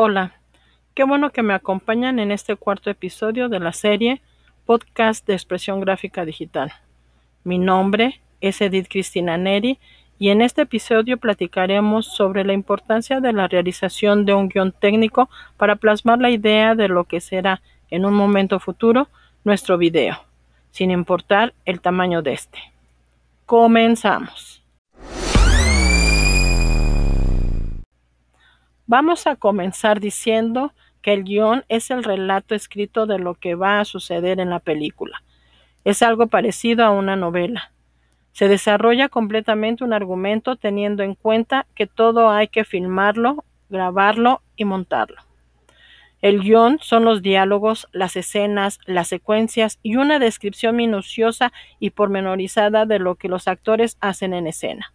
Hola, 0.00 0.30
qué 0.94 1.02
bueno 1.02 1.30
que 1.30 1.42
me 1.42 1.54
acompañan 1.54 2.20
en 2.20 2.30
este 2.30 2.54
cuarto 2.54 2.88
episodio 2.88 3.48
de 3.48 3.58
la 3.58 3.72
serie 3.72 4.22
Podcast 4.64 5.26
de 5.26 5.32
Expresión 5.32 5.80
Gráfica 5.80 6.24
Digital. 6.24 6.72
Mi 7.42 7.58
nombre 7.58 8.20
es 8.40 8.60
Edith 8.60 8.86
Cristina 8.88 9.36
Neri 9.36 9.80
y 10.16 10.28
en 10.28 10.40
este 10.40 10.62
episodio 10.62 11.16
platicaremos 11.16 12.06
sobre 12.06 12.44
la 12.44 12.52
importancia 12.52 13.18
de 13.18 13.32
la 13.32 13.48
realización 13.48 14.24
de 14.24 14.34
un 14.34 14.48
guion 14.48 14.70
técnico 14.70 15.28
para 15.56 15.74
plasmar 15.74 16.20
la 16.20 16.30
idea 16.30 16.76
de 16.76 16.86
lo 16.86 17.02
que 17.02 17.20
será 17.20 17.60
en 17.90 18.04
un 18.04 18.14
momento 18.14 18.60
futuro 18.60 19.08
nuestro 19.42 19.78
video, 19.78 20.16
sin 20.70 20.92
importar 20.92 21.54
el 21.64 21.80
tamaño 21.80 22.22
de 22.22 22.34
este. 22.34 22.60
Comenzamos. 23.46 24.57
Vamos 28.90 29.26
a 29.26 29.36
comenzar 29.36 30.00
diciendo 30.00 30.72
que 31.02 31.12
el 31.12 31.24
guion 31.24 31.62
es 31.68 31.90
el 31.90 32.02
relato 32.02 32.54
escrito 32.54 33.04
de 33.04 33.18
lo 33.18 33.34
que 33.34 33.54
va 33.54 33.80
a 33.80 33.84
suceder 33.84 34.40
en 34.40 34.48
la 34.48 34.60
película. 34.60 35.22
Es 35.84 36.00
algo 36.00 36.28
parecido 36.28 36.86
a 36.86 36.90
una 36.90 37.14
novela. 37.14 37.70
Se 38.32 38.48
desarrolla 38.48 39.10
completamente 39.10 39.84
un 39.84 39.92
argumento 39.92 40.56
teniendo 40.56 41.02
en 41.02 41.14
cuenta 41.14 41.66
que 41.74 41.86
todo 41.86 42.30
hay 42.30 42.48
que 42.48 42.64
filmarlo, 42.64 43.44
grabarlo 43.68 44.40
y 44.56 44.64
montarlo. 44.64 45.20
El 46.22 46.40
guion 46.40 46.78
son 46.80 47.04
los 47.04 47.20
diálogos, 47.20 47.88
las 47.92 48.16
escenas, 48.16 48.78
las 48.86 49.08
secuencias 49.08 49.78
y 49.82 49.96
una 49.96 50.18
descripción 50.18 50.76
minuciosa 50.76 51.52
y 51.78 51.90
pormenorizada 51.90 52.86
de 52.86 52.98
lo 53.00 53.16
que 53.16 53.28
los 53.28 53.48
actores 53.48 53.98
hacen 54.00 54.32
en 54.32 54.46
escena. 54.46 54.94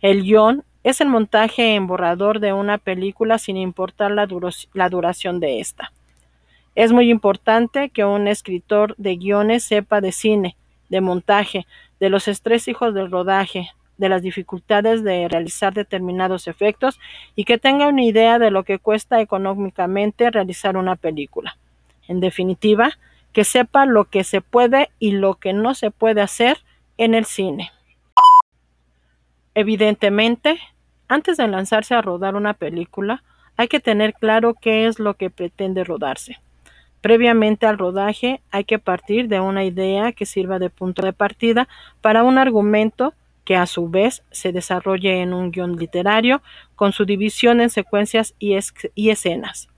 El 0.00 0.22
guion 0.22 0.64
es 0.82 1.00
el 1.00 1.08
montaje 1.08 1.74
en 1.74 1.86
borrador 1.86 2.40
de 2.40 2.52
una 2.52 2.78
película 2.78 3.38
sin 3.38 3.56
importar 3.56 4.10
la, 4.10 4.26
duración 4.26 5.40
de 5.40 5.60
esta. 5.60 5.92
Es 6.74 6.92
muy 6.92 7.10
importante 7.10 7.90
que 7.90 8.04
un 8.04 8.28
escritor 8.28 8.94
de 8.96 9.16
guiones 9.16 9.64
sepa 9.64 10.00
de 10.00 10.12
cine, 10.12 10.56
de 10.88 11.00
montaje, 11.00 11.66
de 11.98 12.08
los 12.08 12.28
estrés 12.28 12.66
hijos 12.68 12.94
del 12.94 13.10
rodaje, 13.10 13.70
de 13.98 14.08
las 14.08 14.22
dificultades 14.22 15.04
de 15.04 15.28
realizar 15.28 15.74
determinados 15.74 16.48
efectos 16.48 16.98
y 17.36 17.44
que 17.44 17.58
tenga 17.58 17.88
una 17.88 18.02
idea 18.02 18.38
de 18.38 18.50
lo 18.50 18.62
que 18.62 18.78
cuesta 18.78 19.20
económicamente 19.20 20.30
realizar 20.30 20.78
una 20.78 20.96
película. 20.96 21.58
En 22.08 22.20
definitiva, 22.20 22.92
que 23.32 23.44
sepa 23.44 23.84
lo 23.84 24.06
que 24.06 24.24
se 24.24 24.40
puede 24.40 24.90
y 24.98 25.12
lo 25.12 25.34
que 25.34 25.52
no 25.52 25.74
se 25.74 25.90
puede 25.90 26.22
hacer 26.22 26.58
en 26.96 27.14
el 27.14 27.26
cine. 27.26 27.70
Evidentemente, 29.54 30.58
antes 31.10 31.36
de 31.36 31.48
lanzarse 31.48 31.94
a 31.94 32.02
rodar 32.02 32.36
una 32.36 32.54
película, 32.54 33.24
hay 33.56 33.66
que 33.66 33.80
tener 33.80 34.14
claro 34.14 34.54
qué 34.54 34.86
es 34.86 35.00
lo 35.00 35.14
que 35.14 35.28
pretende 35.28 35.82
rodarse. 35.82 36.38
Previamente 37.00 37.66
al 37.66 37.78
rodaje 37.78 38.40
hay 38.52 38.62
que 38.62 38.78
partir 38.78 39.26
de 39.26 39.40
una 39.40 39.64
idea 39.64 40.12
que 40.12 40.24
sirva 40.24 40.60
de 40.60 40.70
punto 40.70 41.02
de 41.02 41.12
partida 41.12 41.66
para 42.00 42.22
un 42.22 42.38
argumento 42.38 43.12
que 43.44 43.56
a 43.56 43.66
su 43.66 43.88
vez 43.88 44.22
se 44.30 44.52
desarrolle 44.52 45.20
en 45.20 45.34
un 45.34 45.50
guion 45.50 45.76
literario 45.76 46.42
con 46.76 46.92
su 46.92 47.04
división 47.04 47.60
en 47.60 47.70
secuencias 47.70 48.36
y, 48.38 48.54
escenas. 49.08 49.68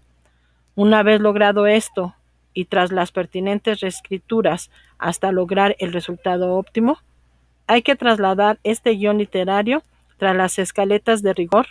Una 0.74 1.02
vez 1.02 1.22
logrado 1.22 1.66
esto, 1.66 2.14
y 2.52 2.66
tras 2.66 2.92
las 2.92 3.10
pertinentes 3.10 3.80
reescrituras 3.80 4.70
hasta 4.98 5.32
lograr 5.32 5.76
el 5.78 5.94
resultado 5.94 6.56
óptimo, 6.56 6.98
hay 7.66 7.80
que 7.80 7.96
trasladar 7.96 8.58
este 8.64 8.90
guion 8.90 9.16
literario 9.16 9.82
tras 10.22 10.36
las 10.36 10.60
escaletas 10.60 11.20
de 11.20 11.34
rigor 11.34 11.66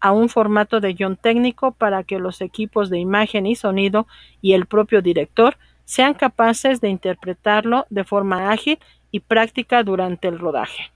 a 0.00 0.10
un 0.10 0.28
formato 0.28 0.80
de 0.80 0.94
guion 0.94 1.14
técnico 1.14 1.70
para 1.70 2.02
que 2.02 2.18
los 2.18 2.40
equipos 2.40 2.90
de 2.90 2.98
imagen 2.98 3.46
y 3.46 3.54
sonido 3.54 4.08
y 4.42 4.54
el 4.54 4.66
propio 4.66 5.00
director 5.00 5.56
sean 5.84 6.14
capaces 6.14 6.80
de 6.80 6.88
interpretarlo 6.88 7.86
de 7.90 8.02
forma 8.02 8.50
ágil 8.50 8.80
y 9.12 9.20
práctica 9.20 9.84
durante 9.84 10.26
el 10.26 10.40
rodaje. 10.40 10.90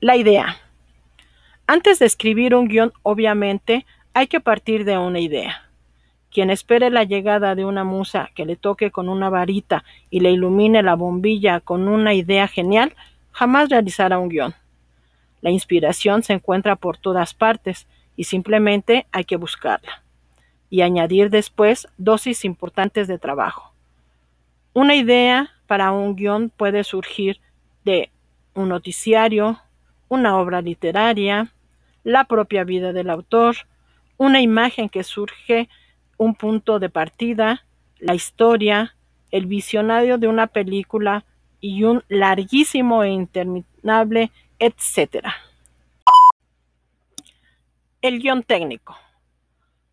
La 0.00 0.16
idea. 0.16 0.56
Antes 1.66 1.98
de 1.98 2.06
escribir 2.06 2.54
un 2.54 2.66
guion, 2.66 2.94
obviamente, 3.02 3.84
hay 4.14 4.26
que 4.26 4.40
partir 4.40 4.86
de 4.86 4.96
una 4.96 5.20
idea. 5.20 5.68
Quien 6.32 6.48
espere 6.48 6.88
la 6.88 7.04
llegada 7.04 7.54
de 7.54 7.66
una 7.66 7.84
musa 7.84 8.30
que 8.34 8.46
le 8.46 8.56
toque 8.56 8.90
con 8.90 9.10
una 9.10 9.28
varita 9.28 9.84
y 10.08 10.20
le 10.20 10.30
ilumine 10.30 10.82
la 10.82 10.94
bombilla 10.94 11.60
con 11.60 11.88
una 11.88 12.14
idea 12.14 12.48
genial, 12.48 12.94
jamás 13.32 13.68
realizará 13.68 14.18
un 14.18 14.30
guion. 14.30 14.54
La 15.40 15.50
inspiración 15.50 16.22
se 16.22 16.32
encuentra 16.32 16.76
por 16.76 16.98
todas 16.98 17.34
partes 17.34 17.86
y 18.16 18.24
simplemente 18.24 19.06
hay 19.12 19.24
que 19.24 19.36
buscarla. 19.36 20.02
Y 20.70 20.82
añadir 20.82 21.30
después 21.30 21.88
dosis 21.96 22.44
importantes 22.44 23.08
de 23.08 23.18
trabajo. 23.18 23.72
Una 24.74 24.94
idea 24.94 25.50
para 25.66 25.92
un 25.92 26.16
guion 26.16 26.50
puede 26.50 26.84
surgir 26.84 27.40
de 27.84 28.10
un 28.54 28.68
noticiario, 28.68 29.60
una 30.08 30.36
obra 30.36 30.60
literaria, 30.60 31.52
la 32.04 32.24
propia 32.24 32.64
vida 32.64 32.92
del 32.92 33.10
autor, 33.10 33.56
una 34.16 34.40
imagen 34.40 34.88
que 34.88 35.04
surge 35.04 35.68
un 36.16 36.34
punto 36.34 36.78
de 36.78 36.90
partida, 36.90 37.64
la 37.98 38.14
historia, 38.14 38.94
el 39.30 39.46
visionario 39.46 40.18
de 40.18 40.26
una 40.26 40.46
película 40.46 41.24
y 41.60 41.84
un 41.84 42.02
larguísimo 42.08 43.02
e 43.02 43.10
interminable 43.10 44.30
etcétera. 44.58 45.34
El 48.00 48.20
guion 48.20 48.42
técnico. 48.42 48.96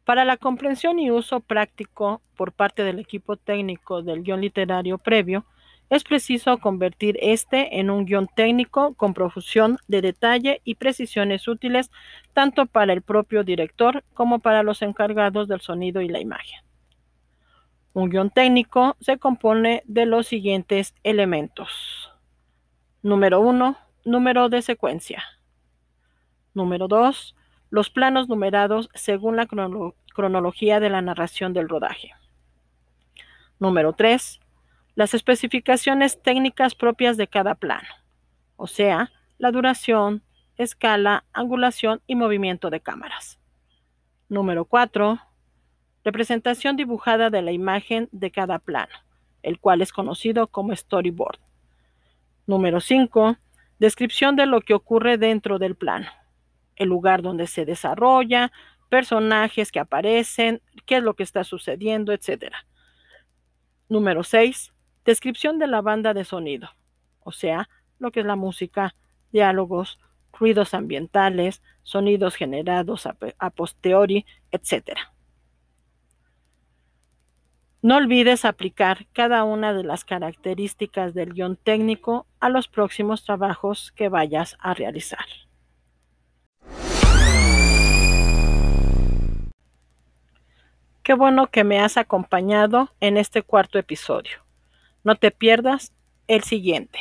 Para 0.04 0.26
la 0.26 0.38
comprensión 0.38 1.00
y 1.00 1.10
uso 1.10 1.40
práctico 1.40 2.22
por 2.36 2.52
parte 2.52 2.84
del 2.84 3.00
equipo 3.00 3.38
técnico 3.38 4.04
del 4.04 4.22
guion 4.22 4.42
literario 4.42 5.00
previo, 5.00 5.46
es 5.90 6.04
preciso 6.04 6.58
convertir 6.58 7.18
este 7.22 7.80
en 7.80 7.90
un 7.90 8.06
guion 8.06 8.28
técnico 8.36 8.96
con 8.96 9.14
profusión 9.14 9.78
de 9.88 10.02
detalle 10.02 10.62
y 10.64 10.76
precisiones 10.76 11.48
útiles 11.48 11.92
tanto 12.34 12.66
para 12.66 12.94
el 12.94 13.02
propio 13.02 13.44
director 13.44 14.04
como 14.14 14.40
para 14.40 14.64
los 14.64 14.82
encargados 14.82 15.48
del 15.48 15.62
sonido 15.62 16.02
y 16.02 16.08
la 16.08 16.20
imagen. 16.20 16.60
Un 17.94 18.10
guion 18.10 18.30
técnico 18.30 18.98
se 19.00 19.18
compone 19.18 19.84
de 19.86 20.06
los 20.06 20.28
siguientes 20.28 20.94
elementos. 21.04 22.12
Número 23.02 23.40
1. 23.40 23.78
Número 24.06 24.48
de 24.48 24.62
secuencia. 24.62 25.24
Número 26.54 26.88
2. 26.88 27.36
Los 27.70 27.90
planos 27.90 28.30
numerados 28.30 28.90
según 28.94 29.36
la 29.36 29.48
cronología 29.48 30.80
de 30.80 30.90
la 30.90 31.02
narración 31.02 31.52
del 31.52 31.68
rodaje. 31.68 32.12
Número 33.60 33.94
3 33.94 34.40
las 34.96 35.14
especificaciones 35.14 36.22
técnicas 36.22 36.74
propias 36.74 37.18
de 37.18 37.28
cada 37.28 37.56
plano, 37.56 37.88
o 38.56 38.66
sea, 38.66 39.12
la 39.38 39.52
duración, 39.52 40.24
escala, 40.58 41.26
angulación 41.34 42.02
y 42.08 42.16
movimiento 42.16 42.70
de 42.70 42.80
cámaras. 42.80 43.38
Número 44.30 44.64
4. 44.64 45.20
Representación 46.06 46.78
dibujada 46.78 47.30
de 47.30 47.42
la 47.42 47.52
imagen 47.52 48.08
de 48.14 48.32
cada 48.32 48.60
plano, 48.60 48.94
el 49.44 49.60
cual 49.60 49.82
es 49.82 49.92
conocido 49.92 50.48
como 50.48 50.74
storyboard. 50.74 51.40
Número 52.48 52.80
5. 52.80 53.36
Descripción 53.80 54.36
de 54.36 54.46
lo 54.46 54.62
que 54.62 54.74
ocurre 54.74 55.18
dentro 55.18 55.60
del 55.60 55.76
plano, 55.76 56.08
el 56.76 56.90
lugar 56.90 57.22
donde 57.22 57.48
se 57.48 57.66
desarrolla, 57.66 58.52
personajes 58.90 59.72
que 59.72 59.80
aparecen, 59.80 60.62
qué 60.86 60.98
es 60.98 61.04
lo 61.04 61.16
que 61.16 61.24
está 61.24 61.44
sucediendo, 61.44 62.14
etc. 62.14 62.54
Número 63.90 64.24
6. 64.24 64.74
Descripción 65.04 65.60
de 65.60 65.68
la 65.68 65.82
banda 65.82 66.14
de 66.14 66.26
sonido, 66.26 66.70
o 67.20 67.32
sea, 67.32 67.70
lo 68.00 68.12
que 68.12 68.22
es 68.22 68.26
la 68.26 68.36
música, 68.36 68.96
diálogos, 69.32 70.00
ruidos 70.34 70.74
ambientales, 70.74 71.62
sonidos 71.84 72.36
generados 72.36 73.06
a, 73.06 73.50
posteriori, 73.52 74.26
etc. 74.52 74.98
No 77.86 77.98
olvides 77.98 78.46
aplicar 78.46 79.06
cada 79.14 79.44
una 79.44 79.72
de 79.72 79.84
las 79.84 80.06
características 80.06 81.14
del 81.14 81.34
guion 81.34 81.56
técnico 81.56 82.26
a 82.40 82.50
los 82.50 82.68
próximos 82.68 83.24
trabajos 83.24 83.92
que 83.92 84.10
vayas 84.10 84.58
a 84.60 84.74
realizar. 84.74 85.28
Qué 91.04 91.14
bueno 91.14 91.46
que 91.52 91.64
me 91.64 91.80
has 91.80 91.98
acompañado 91.98 92.90
en 93.02 93.18
este 93.18 93.44
cuarto 93.44 93.78
episodio. 93.78 94.40
No 95.04 95.16
te 95.16 95.30
pierdas 95.30 95.94
el 96.26 96.42
siguiente. 96.42 96.98